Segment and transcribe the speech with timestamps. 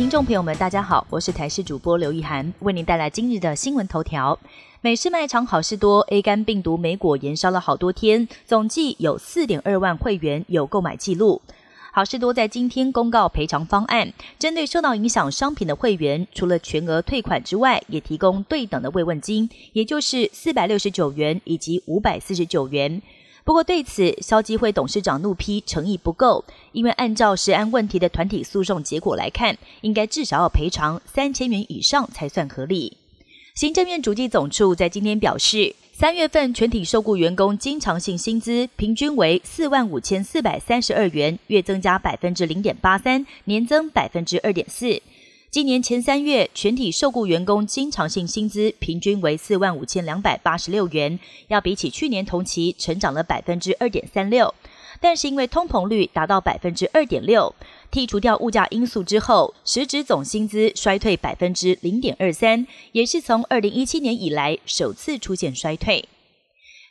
[0.00, 4.38] 听众朋友们，大家好，我是台视主播刘意涵，为您带来今日的新闻头条。
[4.80, 11.42] 美式卖场好事多 A 肝病毒莓果延烧了好多天，总计有四点二万会员有购买记录。
[11.92, 23.02] 好事多在今天公告赔偿方案，针对受到影响商品的会员，除了全额退款之外，也提供对等的慰问金，也就是四百六十九元以及五百四十九元。
[23.50, 32.96] 不过对此，消基会董事长怒批诚意不够，因为按照食安问题的团体诉讼结果来看，应该至少要赔偿三千元以上才算合理。
[33.56, 45.02] 行政院主计总处在今天表示，三月份全体受雇员工经常性薪资平均为四万五千四百三十二元，月增加百分之零点八三，年增百分之二点四。
[45.50, 51.18] 今年前三月，全体受雇员工经常性薪资平均为四万五千两百八十六元，
[51.48, 54.54] 要比起去年同期成长了百分之二点三六。
[55.00, 57.52] 但是因为通膨率达到百分之二点六，
[57.90, 66.04] 剔除掉物价因素之后，实质总薪资衰退百分之零点二三，也是从二零一七年以来首次出现衰退。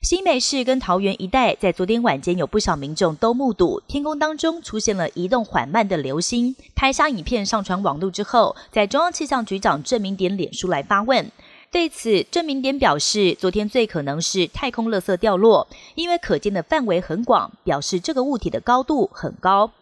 [0.00, 6.54] 新北市跟桃园一带，在昨天晚间有不少民众都目睹天空当中出现了移动缓慢的流星。
[6.76, 11.28] 拍下影片上传网络之后，在中央气象局长郑明典脸书来发问。
[11.72, 19.72] 对此，郑明典表示，昨天最可能是太空垃圾掉落，因为可见的范围很广，表示这个物体的高度很高。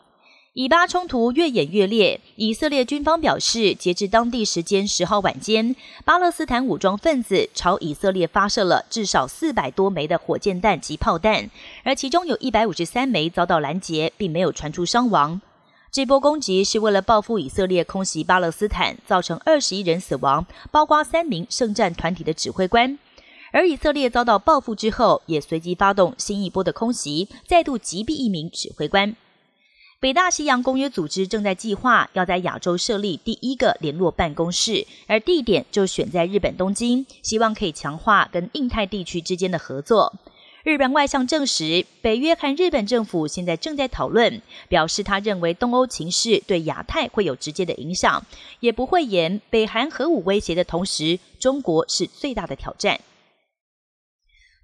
[0.58, 2.18] 以巴冲突越演越烈。
[2.36, 11.50] 以色列军方表示，截至当地时间十号晚间，巴勒斯坦武装分子朝以色列发射了至少四百多枚的火箭弹及炮弹，
[11.84, 15.42] 而其中有一百五十三枚遭到拦截，并没有传出伤亡。
[15.92, 22.98] 这波攻击是为了报复以色列空袭巴勒斯坦，造成二十一人死亡，包括三名圣战团体的指挥官。
[23.52, 29.14] 而以色列遭到报复之后，也随即发动新一波的空袭，再度击毙一名指挥官。
[29.98, 40.12] 北大西洋公约组织正在计划要在亚洲设立第一个联络办公室，而地点就选在日本东京，希望可以强化跟印太地区之间的合作。
[40.64, 48.22] 日本外相证实，北约和日本政府现在正在讨论，表示他认为东欧情势对亚太会有直接的影响，
[48.60, 53.00] 也不会言北韩核武威胁的同时，中国是最大的挑战。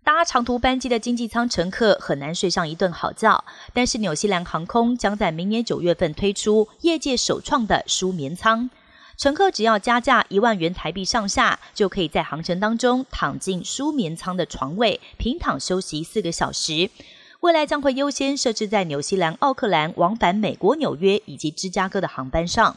[0.05, 8.69] 搭长途班机的经济舱乘客很难睡上一顿好觉，但是纽西兰航空将在明年九月份推出业界首创的舒眠舱，
[9.17, 16.91] 乘客只要加价一万元台币上下，就可以在航程当中躺进舒眠舱的床位，平躺休息四个小时。
[17.39, 22.77] 未来将会优先设置在纽西兰奥克兰往返美国纽约以及芝加哥的航班上。